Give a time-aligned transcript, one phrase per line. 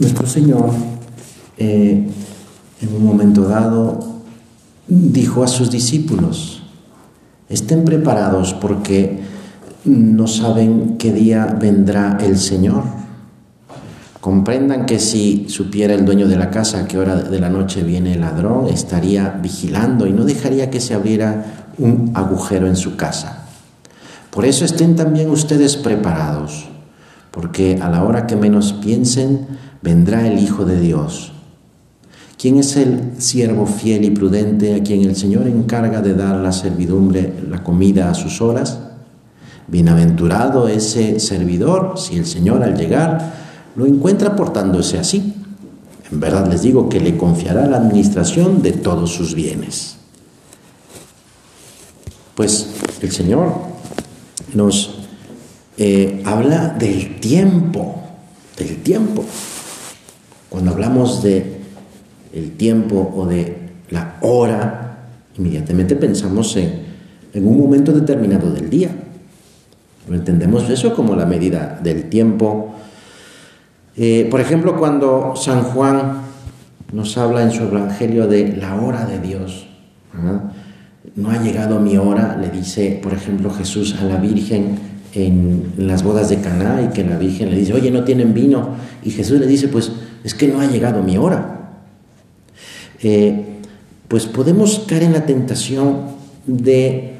[0.00, 0.70] nuestro Señor,
[1.58, 2.06] eh,
[2.80, 4.00] en un momento dado,
[4.88, 6.62] dijo a sus discípulos,
[7.48, 9.20] estén preparados porque
[9.84, 12.82] no saben qué día vendrá el Señor.
[14.20, 17.82] Comprendan que si supiera el dueño de la casa a qué hora de la noche
[17.82, 22.96] viene el ladrón, estaría vigilando y no dejaría que se abriera un agujero en su
[22.96, 23.46] casa.
[24.30, 26.68] Por eso estén también ustedes preparados,
[27.30, 29.46] porque a la hora que menos piensen,
[29.82, 31.32] vendrá el Hijo de Dios.
[32.38, 36.52] ¿Quién es el siervo fiel y prudente a quien el Señor encarga de dar la
[36.52, 38.78] servidumbre, la comida a sus horas?
[39.68, 43.34] Bienaventurado ese servidor si el Señor al llegar
[43.76, 45.34] lo encuentra portándose así.
[46.10, 49.96] En verdad les digo que le confiará la administración de todos sus bienes.
[52.34, 52.68] Pues
[53.02, 53.52] el Señor
[54.54, 54.94] nos
[55.76, 58.02] eh, habla del tiempo,
[58.56, 59.24] del tiempo.
[60.50, 61.60] Cuando hablamos de
[62.34, 63.56] el tiempo o de
[63.88, 64.98] la hora,
[65.38, 66.82] inmediatamente pensamos en,
[67.32, 68.90] en un momento determinado del día.
[70.08, 72.74] Entendemos eso como la medida del tiempo.
[73.96, 76.22] Eh, por ejemplo, cuando San Juan
[76.92, 79.68] nos habla en su Evangelio de la hora de Dios,
[81.14, 84.78] no ha llegado mi hora, le dice, por ejemplo, Jesús a la Virgen
[85.14, 88.70] en las bodas de Caná y que la Virgen le dice, oye, no tienen vino.
[89.02, 89.92] Y Jesús le dice, pues
[90.24, 91.80] es que no ha llegado mi hora.
[93.02, 93.44] Eh,
[94.08, 96.02] pues podemos caer en la tentación
[96.46, 97.14] de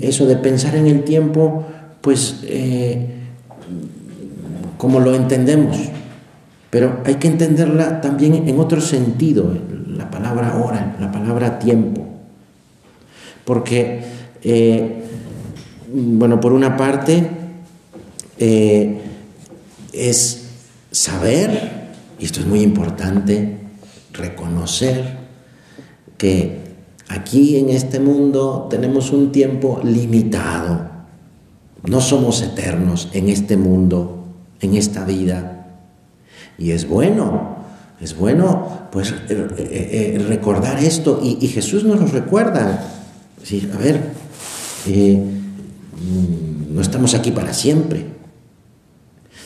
[0.00, 1.64] eso, de pensar en el tiempo
[2.04, 3.06] pues eh,
[4.76, 5.78] como lo entendemos,
[6.68, 9.56] pero hay que entenderla también en otro sentido,
[9.88, 12.06] la palabra hora, la palabra tiempo,
[13.46, 14.02] porque,
[14.42, 15.03] eh,
[15.94, 17.28] bueno, por una parte
[18.38, 19.00] eh,
[19.92, 20.44] es
[20.90, 23.58] saber, y esto es muy importante,
[24.12, 25.18] reconocer
[26.18, 26.58] que
[27.08, 30.94] aquí en este mundo tenemos un tiempo limitado
[31.86, 34.24] no somos eternos en este mundo,
[34.60, 35.66] en esta vida.
[36.56, 37.56] Y es bueno,
[38.00, 42.90] es bueno pues eh, eh, recordar esto y, Jesús nos lo recuerda.
[43.72, 44.14] a ver,
[46.70, 48.06] no estamos aquí para siempre.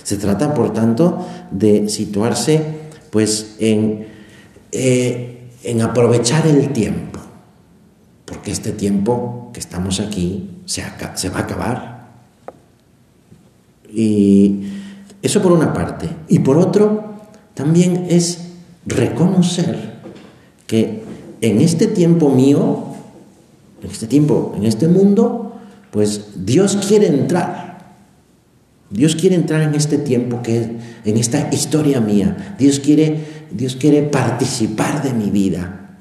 [0.02, 2.62] Se trata, por tanto, de situarse
[3.10, 4.06] pues en,
[4.72, 7.20] en aprovechar el tiempo,
[8.24, 10.82] porque este tiempo que estamos aquí se,
[11.14, 12.08] se va a acabar.
[13.92, 14.62] Y
[15.22, 16.08] eso por una parte.
[16.28, 17.14] Y por otro,
[17.54, 18.48] también es
[18.86, 19.98] reconocer
[20.66, 21.02] que
[21.40, 22.84] en este tiempo mío,
[23.82, 25.47] en este tiempo, en este mundo,
[25.90, 27.78] pues Dios quiere entrar.
[28.90, 32.56] Dios quiere entrar en este tiempo que en esta historia mía.
[32.58, 35.98] Dios quiere, Dios quiere participar de mi vida.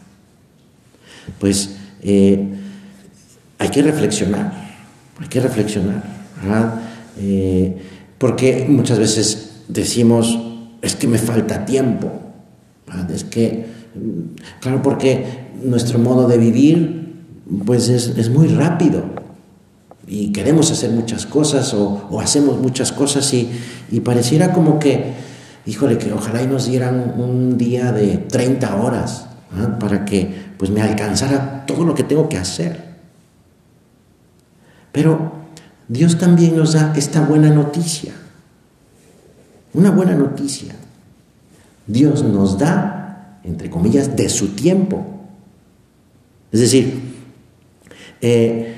[1.40, 2.48] Pues eh,
[3.60, 4.54] hay que reflexionar,
[5.20, 6.04] hay que reflexionar.
[6.42, 6.82] ¿verdad?
[7.20, 7.78] Eh,
[8.18, 10.38] porque muchas veces decimos,
[10.82, 12.12] es que me falta tiempo,
[13.14, 13.66] es que,
[13.96, 17.08] mm, claro, porque nuestro modo de vivir
[17.66, 19.04] pues es, muy rápido
[20.08, 23.50] y queremos hacer muchas cosas o, hacemos muchas cosas y,
[24.04, 25.14] pareciera como que,
[25.66, 29.28] híjole, que ojalá y nos dieran un día de 30 horas
[29.80, 32.88] para que pues me alcanzara todo lo que tengo que hacer.
[34.94, 35.34] Pero
[35.88, 38.14] Dios también nos da esta buena noticia.
[39.74, 40.74] Una buena noticia.
[41.86, 45.06] Dios nos da, entre comillas, de su tiempo.
[46.52, 47.00] Es decir,
[48.22, 48.78] eh,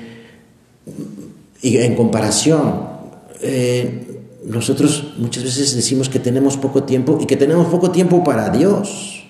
[1.62, 2.88] y en comparación,
[3.42, 8.50] eh, nosotros muchas veces decimos que tenemos poco tiempo y que tenemos poco tiempo para
[8.50, 9.24] Dios.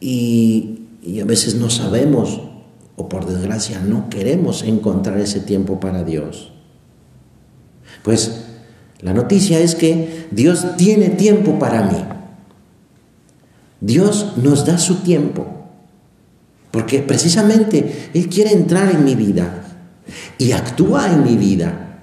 [0.00, 2.40] Y, y a veces no sabemos
[2.96, 6.52] o por desgracia no queremos encontrar ese tiempo para Dios.
[8.02, 8.44] Pues
[9.00, 11.98] la noticia es que Dios tiene tiempo para mí.
[13.80, 15.46] Dios nos da su tiempo,
[16.72, 19.67] porque precisamente Él quiere entrar en mi vida
[20.38, 22.00] y actúa en mi vida.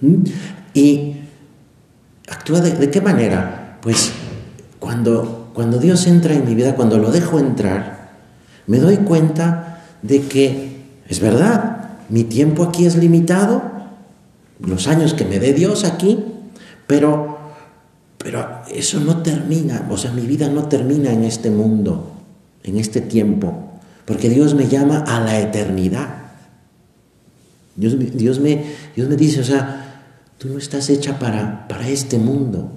[0.00, 0.24] ¿Mm?
[0.74, 1.16] ¿Y
[2.28, 3.78] actúa de, qué manera?
[3.82, 4.12] Pues
[4.78, 8.10] cuando, cuando Dios entra en mi vida, cuando lo dejo entrar,
[8.66, 10.76] me doy cuenta de que
[11.08, 13.62] es verdad, mi tiempo aquí es limitado,
[14.60, 16.24] los años que me dé Dios aquí,
[16.86, 17.38] pero,
[18.18, 22.12] pero eso no termina, o sea, mi vida no termina en este mundo,
[22.62, 23.72] en este tiempo,
[24.04, 26.25] porque Dios me llama a la eternidad.
[27.76, 28.64] Dios, Dios, me,
[28.94, 30.02] Dios me dice, o sea,
[30.38, 32.72] tú no estás hecha para, para este mundo,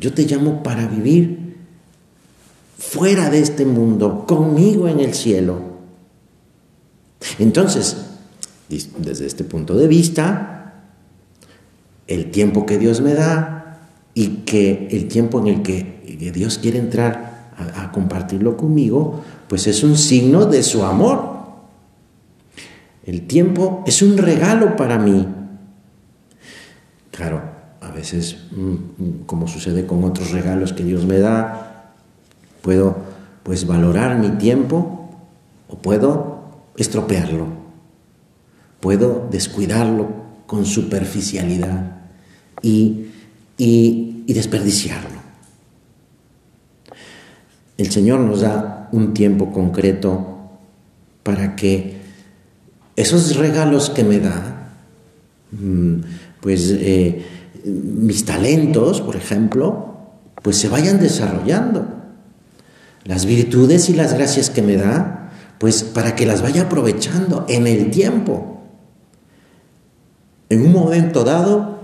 [0.00, 1.56] Yo te llamo para vivir
[2.78, 5.60] fuera de este mundo, conmigo en el cielo.
[7.40, 7.96] Entonces,
[8.68, 10.84] desde este punto de vista,
[12.06, 13.80] el tiempo que Dios me da
[14.14, 19.66] y que el tiempo en el que Dios quiere entrar a, a compartirlo conmigo, pues
[19.66, 21.37] es un signo de su amor.
[23.08, 25.26] El tiempo es un regalo para mí.
[27.10, 27.40] Claro,
[27.80, 31.94] a veces, mm, mm, como sucede con otros regalos que Dios me da,
[32.60, 32.98] puedo
[33.44, 35.08] pues valorar mi tiempo
[35.68, 37.46] o puedo estropearlo.
[38.80, 40.08] Puedo descuidarlo
[40.46, 42.02] con superficialidad
[42.60, 43.06] y,
[43.56, 45.18] y, y desperdiciarlo.
[47.78, 50.50] El Señor nos da un tiempo concreto
[51.22, 51.97] para que
[52.98, 54.72] esos regalos que me da,
[55.52, 56.00] mm,
[56.40, 57.24] pues eh,
[57.64, 59.94] mis talentos, por ejemplo,
[60.42, 61.86] pues se vayan desarrollando.
[63.04, 67.68] Las virtudes y las gracias que me da, pues para que las vaya aprovechando en
[67.68, 68.62] el tiempo.
[70.48, 71.78] En un momento dado,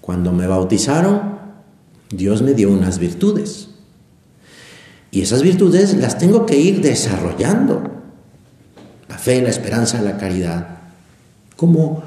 [0.00, 1.38] cuando me bautizaron,
[2.10, 3.68] Dios me dio unas virtudes.
[5.12, 7.95] Y esas virtudes las tengo que ir desarrollando
[9.08, 10.66] la fe, la esperanza, la caridad.
[11.56, 12.02] ¿Cómo,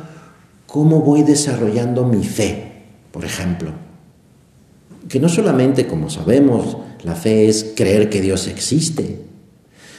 [0.67, 3.71] cómo voy desarrollando mi fe, por ejemplo?
[5.07, 9.21] Que no solamente, como sabemos, la fe es creer que Dios existe,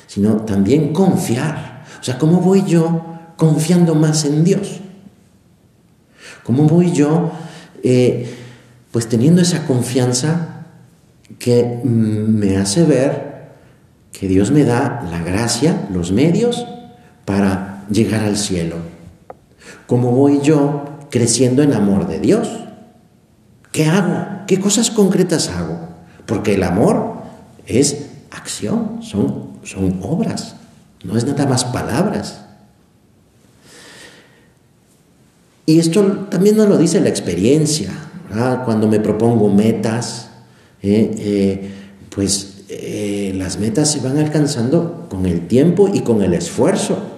[0.07, 1.85] sino también confiar.
[2.01, 3.05] O sea, ¿cómo voy yo
[3.37, 4.81] confiando más en Dios?
[6.45, 7.33] ¿Cómo voy yo,
[7.83, 8.35] eh,
[8.93, 10.67] pues teniendo esa confianza
[11.39, 13.31] que me hace ver
[14.13, 16.67] que Dios me da la gracia, los medios
[17.25, 18.77] para llegar al cielo?
[19.87, 22.49] ¿Cómo voy yo creciendo en amor de Dios?
[23.73, 24.47] ¿Qué hago?
[24.47, 25.89] ¿Qué cosas concretas hago?
[26.27, 27.15] Porque el amor
[27.67, 30.57] es acción, son, son obras,
[31.05, 32.45] no es nada más palabras.
[35.67, 37.93] Y esto también nos lo dice la experiencia,
[38.65, 40.31] cuando me propongo metas,
[40.83, 41.71] eh, eh,
[42.15, 47.10] pues eh, las metas se van alcanzando con el tiempo y con el esfuerzo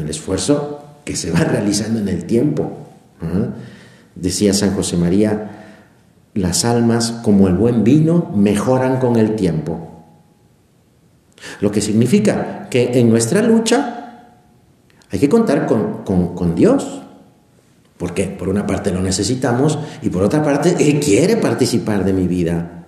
[0.00, 2.72] el esfuerzo que se va realizando en el tiempo.
[4.14, 5.58] Decía San José María,
[6.34, 10.04] las almas, como el buen vino, mejoran con el tiempo.
[11.60, 13.98] Lo que significa que en nuestra lucha
[15.10, 17.02] hay que contar con, con Dios,
[17.96, 22.28] porque por una parte lo necesitamos y por otra parte Él quiere participar de mi
[22.28, 22.86] vida.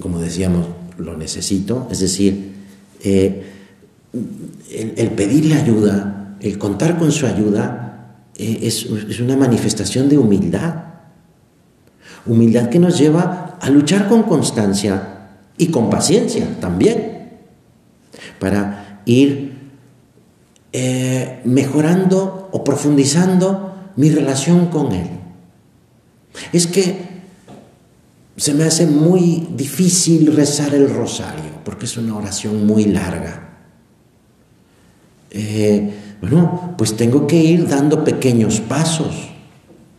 [0.00, 0.66] Como decíamos,
[0.98, 2.52] lo necesito, es decir,
[3.02, 3.59] eh,
[4.12, 8.86] el, pedirle ayuda, el contar con su ayuda, eh, es,
[9.20, 10.74] una manifestación de humildad.
[12.26, 17.30] Humildad que nos lleva a luchar con constancia y con paciencia también,
[18.38, 19.58] para ir
[20.72, 25.08] eh, mejorando o profundizando mi relación con Él.
[26.52, 27.10] Es que
[28.36, 33.49] se me hace muy difícil rezar el rosario, porque es una oración muy larga.
[35.30, 35.90] Eh,
[36.20, 39.30] bueno, pues tengo que ir dando pequeños pasos,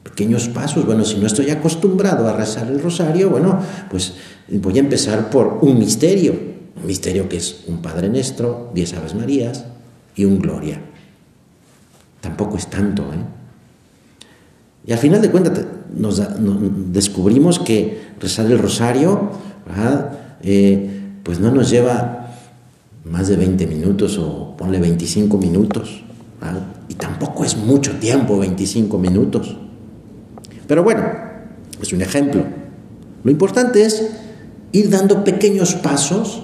[0.03, 0.85] pequeños pasos.
[0.85, 4.13] Bueno, si no estoy acostumbrado a rezar el rosario, bueno, pues
[4.49, 6.33] voy a empezar por un misterio,
[6.79, 9.65] un misterio que es un Padre Nuestro, diez Aves Marías
[10.15, 10.81] y un Gloria.
[12.19, 13.41] Tampoco es tanto, ¿eh?
[14.85, 15.65] Y al final de cuentas
[15.95, 16.21] nos,
[16.91, 19.31] descubrimos que rezar el rosario,
[20.41, 20.89] eh,
[21.23, 22.20] pues no nos lleva
[23.05, 26.03] más de 20 minutos o ponle 25 minutos.
[26.89, 29.55] Y tampoco es mucho tiempo, 25 minutos.
[30.67, 31.03] Pero bueno,
[31.81, 32.43] es un ejemplo.
[33.23, 34.09] Lo importante es
[34.71, 36.43] ir dando pequeños pasos,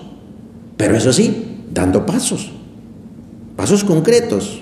[0.76, 2.52] pero eso sí, dando pasos,
[3.56, 4.62] pasos concretos.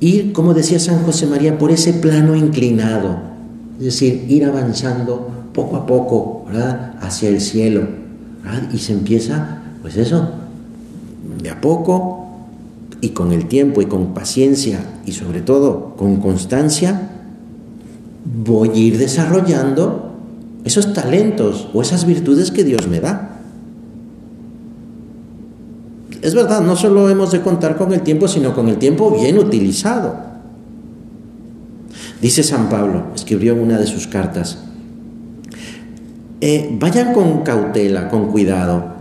[0.00, 3.20] Ir, como decía San José María, por ese plano inclinado,
[3.78, 6.46] es decir, ir avanzando poco a poco
[7.00, 7.86] hacia el cielo.
[8.72, 9.61] Y se empieza
[9.96, 10.28] eso,
[11.42, 12.26] de a poco
[13.00, 17.10] y con el tiempo y con paciencia y sobre todo con constancia,
[18.24, 20.12] voy a ir desarrollando
[20.64, 23.40] esos talentos o esas virtudes que Dios me da.
[26.22, 29.38] Es verdad, no solo hemos de contar con el tiempo, sino con el tiempo bien
[29.38, 30.14] utilizado.
[32.20, 34.58] Dice San Pablo, escribió en una de sus cartas,
[36.40, 38.92] eh, vayan con cautela, con cuidado,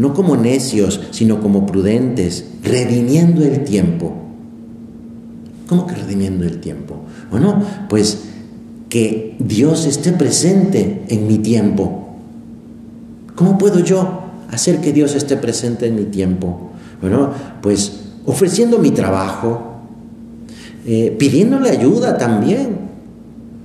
[0.00, 4.14] no como necios, sino como prudentes, redimiendo el tiempo.
[5.68, 7.02] ¿Cómo que redimiendo el tiempo?
[7.30, 8.22] Bueno, pues
[8.88, 12.16] que Dios esté presente en mi tiempo.
[13.34, 16.70] ¿Cómo puedo yo hacer que Dios esté presente en mi tiempo?
[17.02, 19.82] Bueno, pues ofreciendo mi trabajo,
[20.86, 22.78] eh, pidiéndole ayuda también,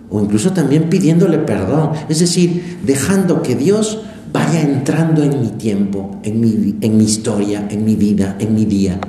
[0.10, 4.01] o incluso también pidiéndole perdón, es decir, dejando que Dios
[4.46, 8.66] vaya entrando en mi tiempo, en mi, en mi historia, en mi vida, en mi
[8.66, 9.00] día,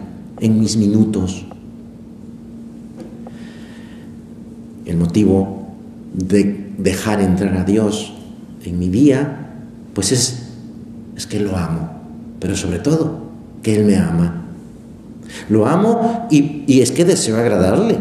[0.40, 1.44] en mis minutos.
[4.86, 5.68] El motivo
[6.14, 8.14] de dejar entrar a Dios
[8.64, 9.50] en mi día,
[9.92, 10.48] pues es,
[11.16, 11.90] es que lo amo,
[12.40, 13.26] pero sobre todo
[13.62, 14.42] que Él me ama.
[15.50, 17.98] Lo amo y, y es que deseo agradarle.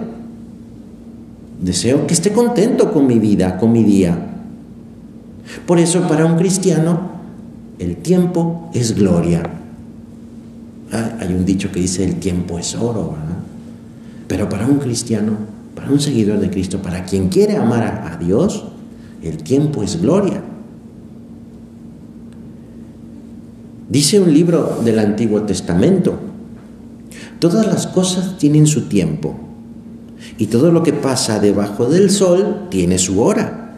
[1.62, 4.18] Deseo que esté contento con mi vida, con mi día.
[5.66, 7.15] Por eso para un cristiano
[7.80, 9.44] el tiempo es gloria.
[10.92, 13.38] Ah, hay un dicho que dice el tiempo es oro, ¿verdad?
[14.28, 15.34] Pero para un cristiano,
[15.76, 18.66] para un seguidor de Cristo, para quien quiere amar a, a Dios,
[19.22, 20.42] el tiempo es gloria.
[23.90, 26.16] Dice un libro del Antiguo Testamento,
[27.40, 29.36] todas las cosas tienen su tiempo
[30.38, 33.78] y todo lo que pasa debajo del sol tiene su hora.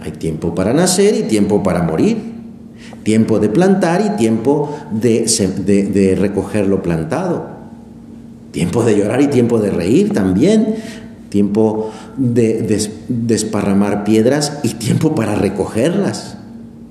[0.00, 2.27] Hay tiempo para nacer y tiempo para morir,
[3.08, 7.46] tiempo de plantar y tiempo de, recoger lo plantado,
[8.50, 10.74] tiempo de llorar y tiempo de reír también,
[11.30, 16.36] tiempo de desparramar piedras y tiempo para recogerlas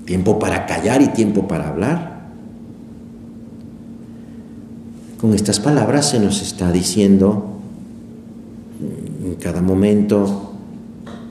[0.06, 2.30] tiempo para callar y tiempo para hablar.
[5.20, 7.60] Con estas palabras se nos está diciendo
[9.22, 10.54] en cada momento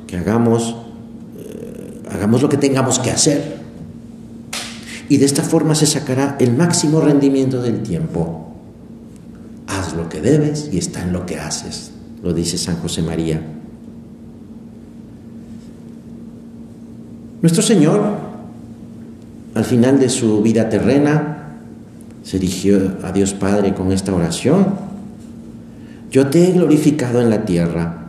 [0.07, 0.77] que hagamos,
[1.39, 3.56] eh, hagamos lo que tengamos que hacer.
[5.09, 8.53] Y de esta forma se sacará el máximo rendimiento del tiempo.
[9.67, 11.91] Haz lo que debes y está en lo que haces,
[12.23, 13.41] lo dice San José María.
[17.41, 18.27] Nuestro Señor
[19.57, 21.55] al final de su vida terrena,
[22.23, 24.75] se dirigió a Dios Padre con esta oración.
[26.11, 28.05] Yo te he glorificado en la tierra,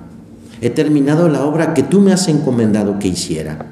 [0.61, 3.65] he terminado la obra que tú me has encomendado que hiciera.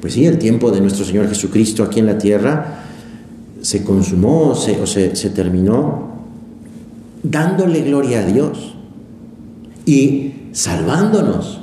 [0.00, 2.84] Pues sí, el tiempo de nuestro Señor Jesucristo aquí en la tierra
[3.62, 6.08] se consumó o se, se terminó
[7.22, 8.74] dándole gloria a Dios
[9.84, 11.60] y salvándonos,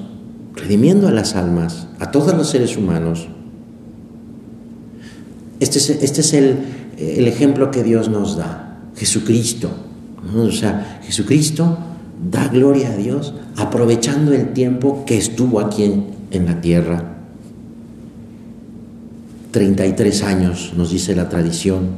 [0.55, 3.27] redimiendo a las almas, a todos los seres humanos.
[5.59, 6.57] Este es, este es el,
[6.97, 9.69] el, ejemplo que Dios nos da, Jesucristo.
[10.35, 11.77] O sea, Jesucristo
[12.31, 17.14] da gloria a Dios aprovechando el tiempo que estuvo aquí en, en la tierra.
[19.55, 21.91] 33 años, nos dice la tradición,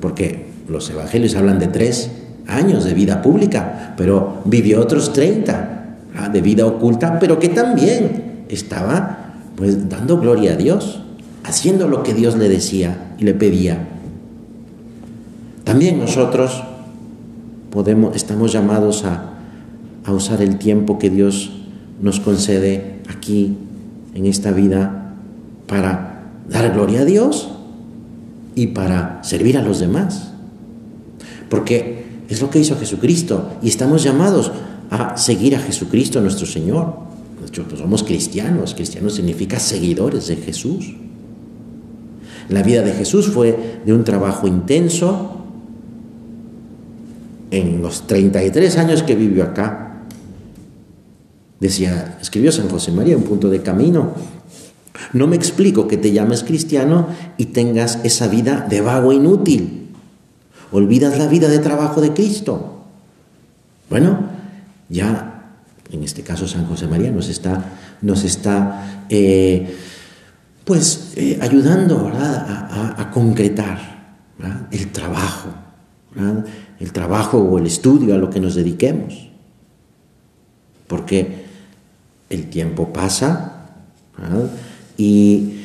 [0.00, 2.10] porque los evangelios hablan de tres
[2.46, 5.98] años de vida pública, pero vivió otros 30
[6.32, 11.02] de vida oculta, pero que también estaba pues dando gloria a Dios
[11.44, 13.86] haciendo lo que Dios le decía y le pedía.
[15.64, 16.62] También nosotros
[17.70, 19.34] podemos, estamos llamados a,
[20.06, 21.52] a usar el tiempo que Dios
[22.00, 23.58] nos concede aquí
[24.14, 24.99] en esta vida
[25.70, 27.48] para dar gloria a Dios
[28.56, 30.32] y para servir a los demás.
[31.48, 34.50] Porque es lo que hizo Jesucristo y estamos llamados
[34.90, 36.94] a seguir a Jesucristo nuestro Señor.
[37.40, 40.92] Nosotros somos cristianos, cristianos significa seguidores de Jesús.
[42.48, 45.36] La vida de Jesús fue de un trabajo intenso.
[47.52, 50.02] En los 33 años que vivió acá,
[51.60, 54.14] decía, escribió San José María, un punto de camino.
[55.12, 59.88] No me explico que te llames cristiano y tengas esa vida de vago inútil.
[60.72, 62.84] Olvidas la vida de trabajo de Cristo.
[63.88, 64.20] Bueno,
[64.88, 65.30] ya
[65.92, 67.64] en este caso San José María nos está,
[68.02, 69.76] nos está eh,
[70.64, 74.14] pues eh, ayudando A, concretar
[74.70, 75.48] el trabajo,
[76.78, 79.28] el trabajo o el estudio a lo que nos dediquemos.
[80.86, 81.44] Porque
[82.30, 83.66] el tiempo pasa
[85.00, 85.56] y,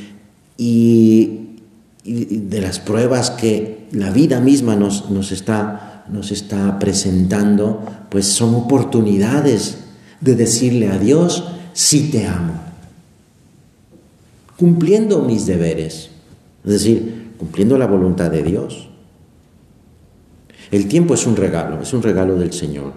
[2.05, 8.53] de las pruebas que la vida misma nos, nos, está, nos está presentando, pues son
[8.55, 9.79] oportunidades
[10.21, 12.65] de decirle a Dios, sí te amo
[14.57, 16.09] cumpliendo mis deberes,
[16.63, 18.89] es decir, cumpliendo la voluntad de Dios.
[20.71, 22.93] El tiempo es un regalo, es un regalo del Señor.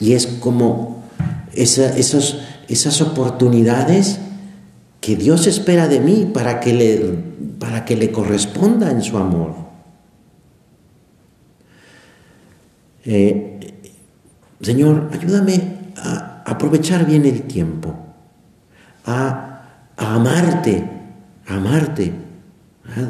[0.00, 1.04] Y es como
[1.52, 4.18] esas oportunidades
[5.06, 6.98] que Dios espera de mí para que le,
[7.60, 9.54] para que le corresponda en su amor.
[13.04, 13.60] Eh,
[14.60, 17.94] Señor, ayúdame a, aprovechar bien el tiempo,
[19.04, 20.82] a, amarte,
[21.46, 22.12] a amarte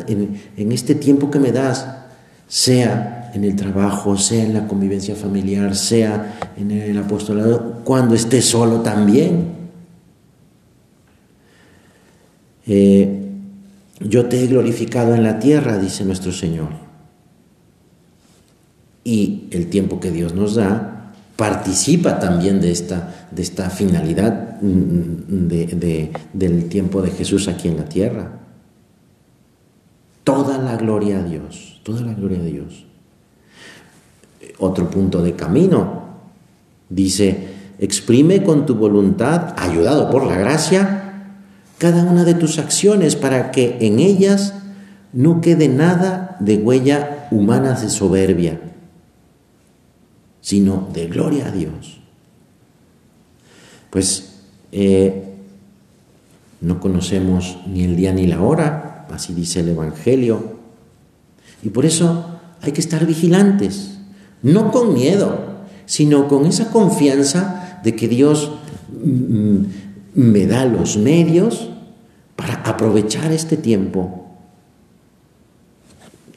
[0.06, 1.88] en, en este tiempo que me das,
[2.46, 8.42] sea en el trabajo, sea en la convivencia familiar, sea en el apostolado, cuando esté
[8.42, 9.55] solo también.
[12.66, 13.22] Eh,
[14.00, 16.68] yo te he glorificado en la tierra, dice nuestro Señor.
[19.04, 25.48] Y el tiempo que Dios nos da participa también de esta, de esta finalidad mm,
[26.32, 28.40] del tiempo de Jesús aquí en la tierra.
[30.24, 32.84] Toda la gloria a Dios, toda la gloria a Dios.
[34.58, 36.06] Otro punto de camino.
[36.88, 41.05] Dice, exprime con tu voluntad, ayudado por la gracia,
[41.78, 44.54] cada una de tus acciones para que en ellas
[45.12, 48.60] no quede nada de huella humana de soberbia,
[50.40, 52.00] sino de gloria a Dios.
[53.90, 54.36] Pues
[54.72, 55.34] eh,
[56.60, 60.56] no conocemos ni el día ni la hora, así dice el Evangelio,
[61.62, 63.98] y por eso hay que estar vigilantes,
[64.42, 65.56] no con miedo,
[65.86, 68.52] sino con esa confianza de que Dios
[68.90, 69.66] mm, mm,
[70.16, 71.68] me da los medios
[72.36, 74.24] para aprovechar este tiempo.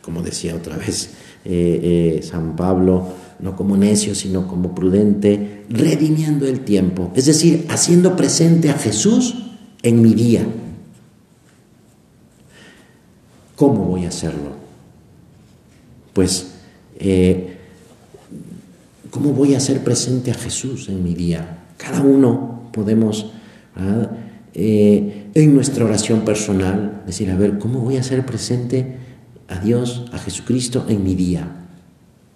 [0.02, 1.12] Como decía otra vez
[1.46, 3.08] eh, eh, San Pablo,
[3.40, 9.36] no como necio, sino como prudente, redimiendo el tiempo, es decir, haciendo presente a Jesús
[9.82, 10.46] en mi día.
[13.56, 14.58] ¿Cómo voy a hacerlo?
[16.12, 16.52] Pues,
[16.98, 17.58] eh,
[19.10, 21.64] ¿cómo voy a hacer presente a Jesús en mi día?
[21.78, 23.32] Cada uno podemos
[24.54, 28.98] eh, en nuestra oración personal, decir, a ver, ¿cómo voy a hacer presente
[29.48, 31.68] a Dios, a Jesucristo en mi día?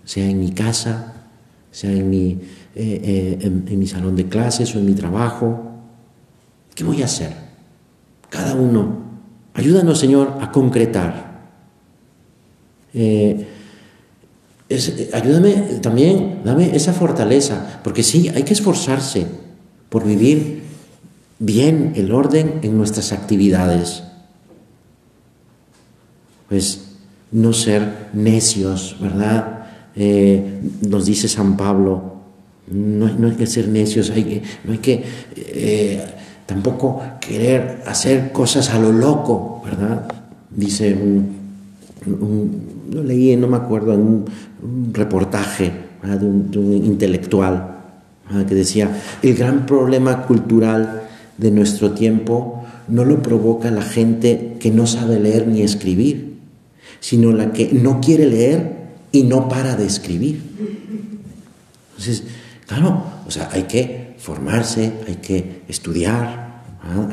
[0.06, 1.26] Sea en mi casa,
[1.72, 2.40] sea en mi, eh,
[2.76, 5.72] eh, en, mi salón de clases o en mi trabajo.
[6.76, 7.34] ¿Qué voy a hacer?
[8.30, 9.04] Cada uno.
[9.54, 11.34] Ayúdanos, Señor, a concretar.
[15.14, 19.28] ayúdame también, dame esa fortaleza, porque sí, hay que esforzarse
[19.90, 20.63] por vivir
[21.46, 24.04] bien el orden en nuestras actividades.
[26.48, 26.96] Pues
[27.32, 29.66] no ser necios, ¿verdad?
[29.96, 32.14] Eh, nos dice San Pablo,
[32.68, 35.04] no, hay que ser necios, hay no hay que
[35.36, 36.02] eh,
[36.46, 40.08] tampoco querer hacer cosas a lo loco, ¿verdad?
[40.50, 41.44] Dice un,
[42.92, 45.72] lo leí, no me acuerdo, en un, reportaje
[46.04, 47.70] un, de, un, intelectual
[48.48, 48.90] que decía,
[49.22, 51.03] el gran problema cultural
[51.38, 56.38] de nuestro tiempo no lo provoca la gente que no sabe leer ni escribir,
[57.00, 60.42] sino la que no quiere leer y no para de escribir.
[61.92, 62.24] Entonces,
[62.68, 66.64] claro, o sea, hay que formarse, hay que estudiar,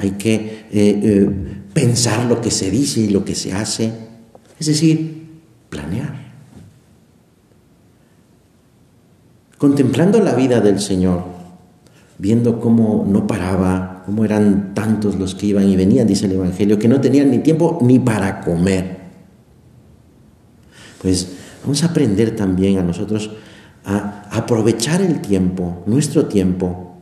[0.00, 1.30] hay que eh, eh,
[1.72, 3.92] pensar lo que se dice y lo que se hace,
[4.59, 5.28] es decir,
[5.68, 6.30] planear.
[9.59, 11.24] Contemplando la vida del Señor,
[12.18, 16.81] viendo cómo no paraba, cómo eran tantos los que iban y venían, dice el Evangelio,
[16.81, 18.99] que no tenían ni tiempo ni para comer.
[21.01, 21.29] Pues
[21.62, 23.31] vamos a aprender también a nosotros
[23.85, 26.96] a aprovechar el tiempo, nuestro tiempo,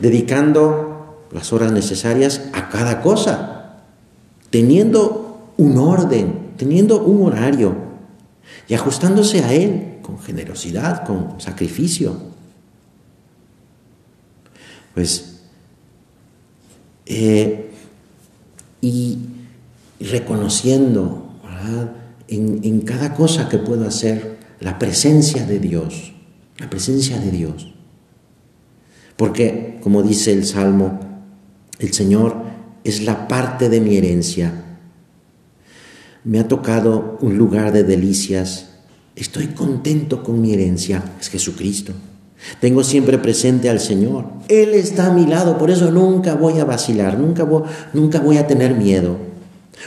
[0.00, 3.76] dedicando las horas necesarias a cada cosa,
[4.50, 7.76] teniendo un orden, teniendo un horario
[8.66, 12.32] y ajustándose a él con generosidad, con sacrificio
[14.92, 15.31] pues,
[17.14, 17.70] eh,
[18.80, 19.18] y
[20.00, 21.30] reconociendo
[22.28, 26.12] en, en cada cosa que puedo hacer la presencia de Dios,
[26.58, 27.74] la presencia de Dios.
[29.16, 31.00] Porque, como dice el Salmo,
[31.78, 32.36] el Señor
[32.82, 34.64] es la parte de mi herencia.
[36.24, 38.70] Me ha tocado un lugar de delicias.
[39.16, 41.04] Estoy contento con mi herencia.
[41.20, 41.92] Es Jesucristo.
[42.60, 44.26] Tengo siempre presente al Señor.
[44.48, 48.38] Él está a mi lado, por eso nunca voy a vacilar, nunca voy, nunca voy
[48.38, 49.16] a tener miedo.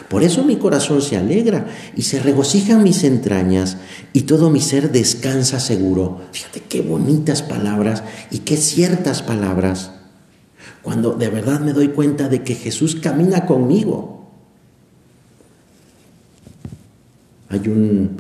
[0.10, 3.78] Por eso mi corazón se alegra y se regocijan mis entrañas
[4.14, 6.22] y todo mi ser descansa seguro.
[6.32, 9.92] Fíjate qué bonitas palabras y qué ciertas palabras.
[10.82, 14.26] Cuando de verdad me doy cuenta de que Jesús camina conmigo.
[17.50, 18.18] Hay un,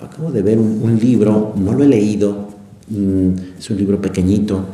[0.00, 2.49] acabo de ver un libro, no lo he leído,
[2.90, 4.66] es un libro pequeñito,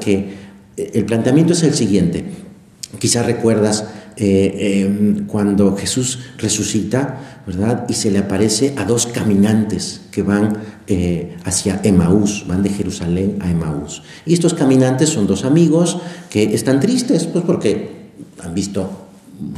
[0.00, 0.34] que
[0.76, 2.24] eh, el planteamiento es el siguiente.
[2.98, 3.84] Quizás recuerdas
[4.16, 7.86] eh, em, cuando Jesús resucita, ¿verdad?
[7.88, 13.38] Y se le aparece a dos caminantes que van eh, hacia Emaús, van de Jerusalén
[13.40, 14.02] a Emaús.
[14.24, 15.98] Y estos caminantes son dos amigos
[16.30, 18.06] que están tristes, pues porque
[18.42, 19.06] han visto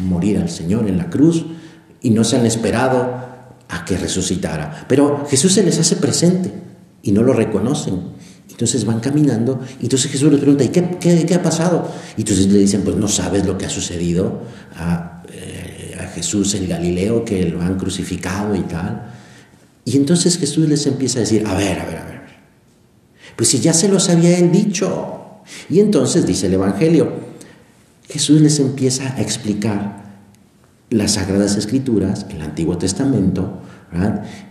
[0.03, 1.47] morir al Señor en la cruz
[2.01, 3.29] y no se han esperado
[3.69, 4.87] a que resucitara.
[4.89, 6.68] Pero Jesús se les hace presente
[7.03, 8.19] y no lo reconocen.
[8.51, 11.89] Entonces van caminando y entonces Jesús les pregunta, ¿y qué, ha pasado?
[12.17, 14.43] Y entonces le dicen, pues no sabes lo que ha sucedido
[14.75, 19.13] a, eh, a Jesús el Galileo, que lo han crucificado y tal.
[19.85, 22.21] Y entonces Jesús les empieza a decir, a ver, a ver, a ver,
[23.37, 25.43] pues si ya se los había él dicho.
[25.71, 27.13] Y entonces dice el Evangelio,
[28.09, 30.03] Jesús les empieza a explicar
[30.91, 33.61] las Sagradas Escrituras, el Antiguo Testamento,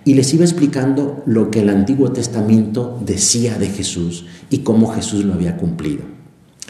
[0.03, 5.25] y les iba explicando lo que el Antiguo Testamento decía de Jesús y cómo Jesús
[5.25, 6.03] lo había cumplido.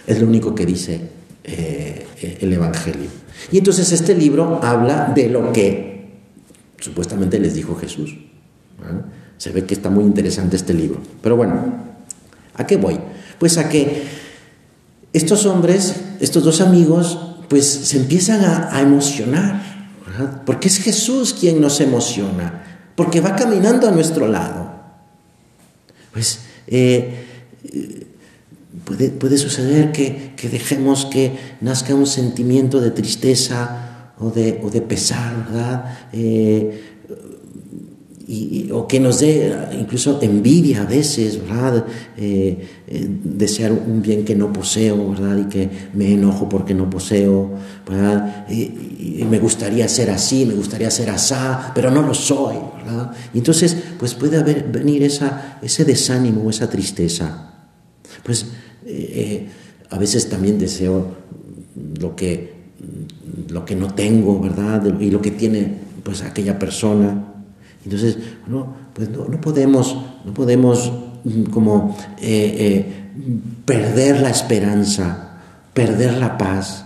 [0.06, 1.10] Es lo único que dice
[1.44, 2.06] eh,
[2.42, 3.10] el Evangelio.
[3.52, 6.10] Y entonces este libro habla de lo que
[6.80, 8.16] supuestamente les dijo Jesús.
[9.38, 11.02] Se ve que está muy interesante este libro.
[11.22, 11.74] Pero bueno,
[12.56, 13.00] ¿a qué voy?
[13.40, 14.04] Pues a que
[15.14, 19.77] estos hombres, estos dos amigos, pues se empiezan a emocionar
[20.46, 24.72] porque es Jesús quien nos emociona, porque va caminando a nuestro lado.
[26.12, 27.26] Pues eh,
[29.20, 35.46] puede, suceder que, dejemos que nazca un sentimiento de tristeza o de, o de pesar,
[35.46, 35.98] ¿verdad?
[36.14, 36.97] Eh,
[38.72, 41.86] o que nos dé incluso envidia a veces, ¿verdad?
[42.18, 45.38] Eh, eh, desear un bien que no poseo, ¿verdad?
[45.38, 47.52] Y que me enojo porque no poseo,
[47.88, 48.46] ¿verdad?
[48.50, 53.12] Y, me gustaría ser así, me gustaría ser asá, pero no lo soy, ¿verdad?
[53.34, 57.54] Y entonces, pues puede haber, venir esa, ese desánimo, esa tristeza.
[58.24, 58.46] Pues
[58.86, 59.48] eh,
[59.90, 61.16] a veces también deseo
[62.00, 62.54] lo que,
[63.50, 65.00] lo que no tengo, ¿verdad?
[65.00, 67.37] Y lo que tiene, pues, aquella persona.
[67.88, 69.96] Entonces, no, pues no, podemos,
[70.26, 70.92] no podemos
[71.24, 72.86] mm, como eh, eh,
[73.64, 75.40] perder la esperanza,
[75.74, 76.86] perder la paz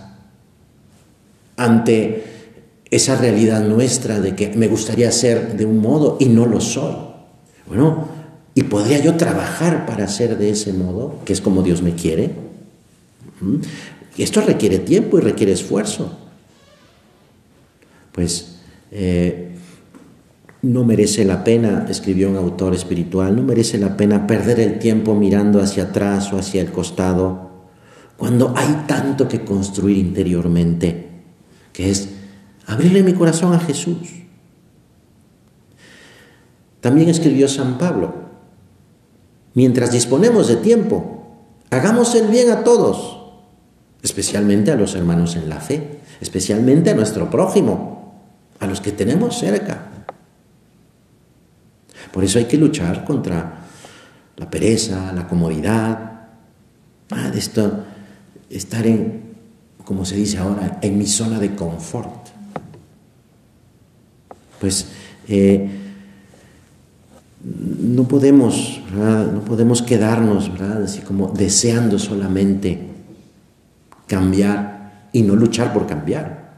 [1.56, 2.24] ante
[2.88, 6.94] esa realidad nuestra de que me gustaría ser de un modo y no lo soy.
[7.66, 8.06] Bueno,
[8.54, 12.30] ¿y podría yo trabajar para ser de ese modo, que es como Dios me quiere?
[13.40, 13.56] ¿Mm?
[14.18, 16.16] Esto requiere tiempo y requiere esfuerzo.
[18.12, 18.58] Pues
[18.92, 19.51] eh,
[20.62, 25.14] no merece la pena, escribió un autor espiritual, no merece la pena perder el tiempo
[25.14, 27.50] mirando hacia atrás o hacia el costado,
[28.16, 31.10] cuando hay tanto que construir interiormente,
[31.72, 32.10] que es
[32.66, 34.08] abrirle mi corazón a Jesús.
[36.80, 38.14] También escribió San Pablo,
[39.54, 41.26] mientras disponemos de tiempo,
[41.70, 43.18] hagamos el bien a todos,
[44.02, 48.14] especialmente a los hermanos en la fe, especialmente a nuestro prójimo,
[48.60, 49.91] a los que tenemos cerca.
[52.10, 53.62] Por eso hay que luchar contra
[54.36, 56.12] la pereza, la comodidad,
[57.10, 57.84] ah, esto,
[58.50, 59.22] estar en,
[59.84, 62.28] como se dice ahora, en mi zona de confort.
[64.60, 64.86] Pues
[65.28, 65.68] eh,
[67.44, 70.50] no podemos, no podemos quedarnos,
[70.84, 72.88] así como deseando solamente
[74.06, 76.52] cambiar y no luchar por cambiar.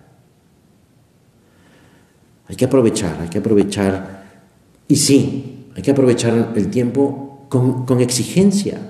[2.49, 4.24] Hay que aprovechar, hay que aprovechar
[4.89, 8.81] y sí, hay que aprovechar el tiempo con, exigencia,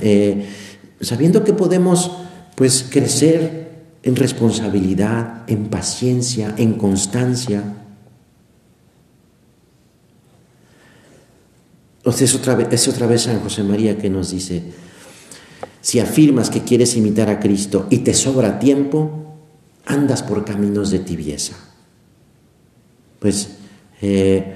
[0.00, 0.46] eh,
[1.00, 2.12] sabiendo que podemos
[2.54, 3.70] pues crecer
[4.02, 7.62] en responsabilidad, en paciencia, en constancia.
[12.04, 14.62] Es otra, vez, es otra vez San José María que nos dice,
[15.80, 19.36] si afirmas que quieres imitar a Cristo y te sobra tiempo,
[19.86, 21.54] andas por caminos de tibieza.
[23.18, 23.61] Pues
[24.02, 24.54] eh,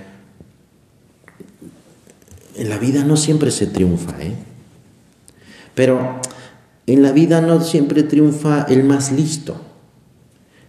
[2.56, 4.35] en la vida no siempre se triunfa, ¿eh?
[5.74, 6.20] Pero
[6.87, 9.61] en la vida no siempre triunfa el más listo,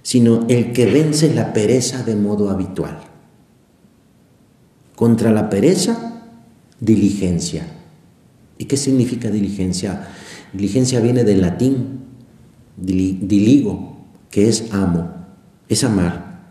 [0.03, 2.99] sino el que vence la pereza de modo habitual.
[4.95, 6.23] Contra la pereza,
[6.79, 7.67] diligencia.
[8.57, 10.07] ¿Y qué significa diligencia?
[10.53, 11.99] Diligencia viene del latín,
[12.75, 13.97] diligo,
[14.29, 15.13] que es amo,
[15.69, 16.41] es amar.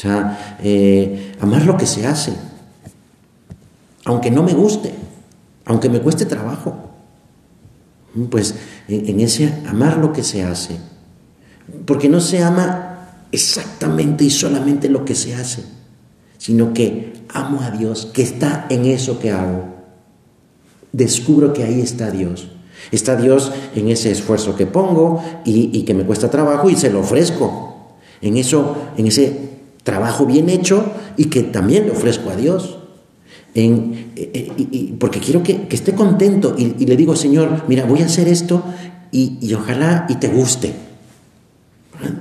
[0.00, 2.32] Sea, eh, amar lo que se hace,
[4.04, 4.94] aunque no me guste,
[5.64, 6.74] aunque me cueste trabajo.
[8.28, 8.54] Pues
[8.88, 10.76] en ese amar lo que se hace,
[11.86, 12.90] porque no se ama
[13.30, 15.64] exactamente y solamente lo que se hace,
[16.38, 19.64] sino que amo a Dios, que está en eso que hago.
[20.92, 22.48] Descubro que ahí está Dios.
[22.90, 27.00] Está Dios en ese esfuerzo que pongo y, que me cuesta trabajo y se lo
[27.00, 27.98] ofrezco.
[28.22, 29.49] En eso, en ese
[29.82, 32.78] trabajo bien hecho y que también le ofrezco a Dios.
[33.54, 38.28] Eh, eh, porque quiero que, esté contento y, le digo, Señor, mira, voy a hacer
[38.28, 38.62] esto
[39.10, 40.72] y, ojalá y te guste.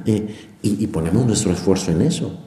[0.05, 2.37] Eh, y ponemos nuestro esfuerzo en eso.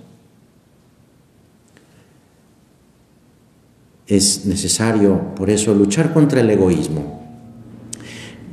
[4.07, 7.23] Es necesario, por eso, luchar contra el egoísmo.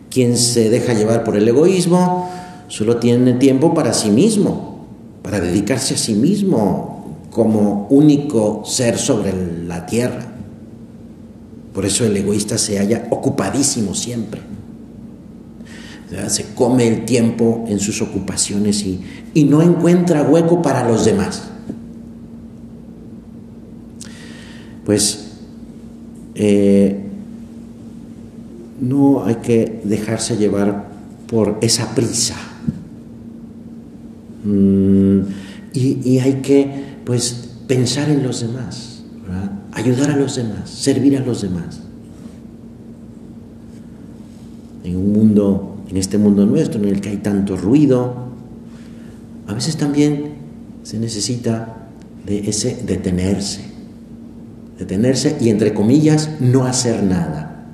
[0.10, 2.32] Quien se deja llevar por el egoísmo
[2.70, 4.79] solo tiene tiempo para sí mismo,
[5.22, 9.34] para dedicarse a sí mismo como único ser sobre
[9.66, 10.26] la tierra.
[11.74, 14.42] Por eso el egoísta se halla ocupadísimo siempre.
[16.28, 19.00] Se come el tiempo en sus ocupaciones y,
[19.36, 21.44] y no encuentra hueco para los demás.
[24.86, 25.30] Pues
[26.34, 27.00] eh,
[28.82, 30.90] no hay que dejarse llevar
[31.28, 32.36] por esa prisa.
[34.44, 35.20] Mm,
[35.74, 36.72] y, hay que,
[37.06, 39.04] pues, pensar en los demás,
[39.72, 41.82] ayudar a los demás, servir a los demás.
[44.84, 48.30] En un mundo, en este mundo nuestro, en el que hay tanto ruido,
[49.48, 50.34] a veces también
[50.84, 51.76] se necesita
[52.26, 53.62] de ese detenerse,
[54.78, 57.66] detenerse y, entre comillas, no hacer nada.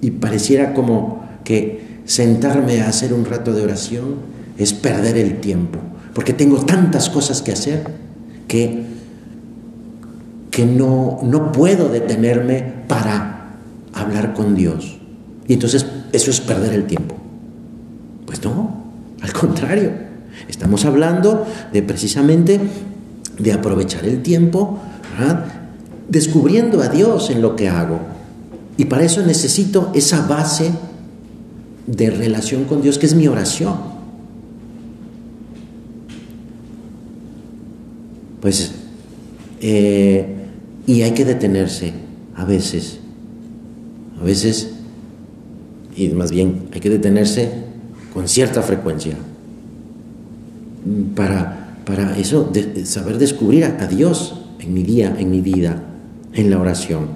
[0.00, 5.78] Y pareciera como que sentarme a hacer un rato de oración es perder el tiempo,
[6.14, 7.84] porque tengo tantas cosas que hacer
[8.48, 8.84] que,
[10.50, 13.56] que no, no puedo detenerme para
[13.92, 14.98] hablar con Dios.
[15.46, 17.14] Y entonces eso es perder el tiempo.
[18.26, 18.84] Pues no,
[19.20, 19.92] al contrario,
[20.48, 22.60] estamos hablando de precisamente
[23.38, 24.78] de aprovechar el tiempo,
[26.08, 28.00] descubriendo a Dios en lo que hago,
[28.78, 30.70] y para eso necesito esa base
[31.86, 33.95] de relación con Dios, que es mi oración.
[38.46, 38.70] Pues,
[39.60, 40.24] eh,
[40.86, 41.92] y hay que detenerse
[42.36, 43.00] a veces,
[44.20, 44.70] a veces,
[45.96, 47.50] y más bien hay que detenerse
[48.14, 49.16] con cierta frecuencia
[51.16, 52.52] para, para eso,
[52.84, 55.82] saber descubrir a Dios en mi día, en mi vida,
[56.32, 57.08] en la oración.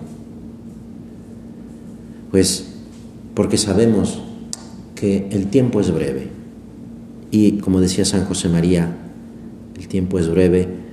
[2.32, 2.70] Pues
[3.34, 4.20] porque sabemos
[4.96, 6.26] que el tiempo es breve.
[7.30, 8.96] Y como decía San José María,
[9.78, 10.89] el tiempo es breve,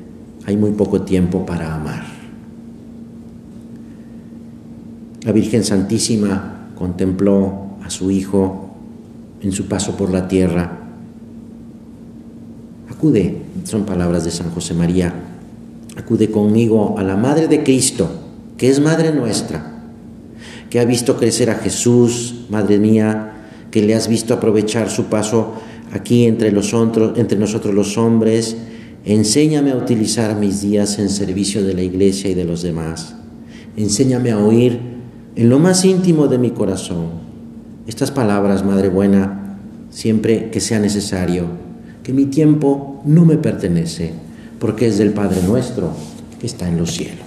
[0.47, 2.03] hay muy poco tiempo para amar.
[5.21, 8.71] La Virgen Santísima contempló a su Hijo
[9.41, 10.79] en su paso por la tierra.
[12.89, 15.13] Acude, son palabras de San José María,
[15.95, 18.09] acude conmigo a la Madre de Cristo,
[18.57, 19.75] que es Madre nuestra
[20.69, 23.33] que ha visto crecer a Jesús, Madre mía,
[23.71, 25.53] que le has visto aprovechar su paso
[25.93, 28.57] aquí entre, los entre nosotros los hombres.
[29.05, 33.15] Enséñame a utilizar mis días en servicio de la iglesia y de los demás.
[33.75, 34.79] Enséñame a oír
[35.35, 37.27] en lo más íntimo de mi corazón
[37.87, 39.57] estas palabras, Madre Buena,
[39.89, 41.45] siempre que sea necesario,
[42.03, 44.11] que mi tiempo no me pertenece,
[44.59, 45.91] porque es del Padre nuestro
[46.39, 47.26] que está en los cielos.